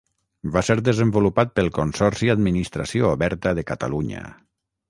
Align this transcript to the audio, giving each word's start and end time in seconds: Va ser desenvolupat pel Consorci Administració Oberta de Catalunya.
Va 0.53 0.63
ser 0.69 0.75
desenvolupat 0.87 1.51
pel 1.59 1.69
Consorci 1.77 2.31
Administració 2.37 3.15
Oberta 3.19 3.55
de 3.61 3.67
Catalunya. 3.73 4.27